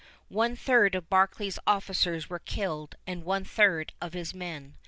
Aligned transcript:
One 0.29 0.55
third 0.55 0.95
of 0.95 1.11
Barclay's 1.11 1.59
officers 1.67 2.27
were 2.27 2.39
killed 2.39 2.95
and 3.05 3.23
one 3.23 3.43
third 3.43 3.93
of 4.01 4.13
his 4.13 4.33
men. 4.33 4.73